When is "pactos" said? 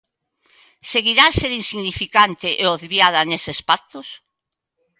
3.69-4.07